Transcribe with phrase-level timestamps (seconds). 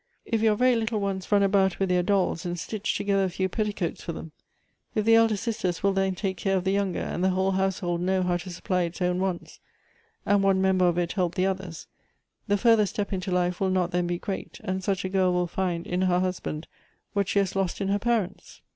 [0.25, 3.47] If your very little ones run about with their dolls, and stitch togethei a few
[3.47, 4.31] petticoats for them;
[4.95, 7.81] if the elder sisters will then take care of the younger, and the whole house
[7.81, 9.59] hold know how to supply its own wants,
[10.25, 11.85] and one member of it help the others,
[12.47, 15.45] the further step into life will not th;n be great, and such a girl will
[15.45, 16.65] find in her husband
[17.13, 18.61] what she has lost in her parents.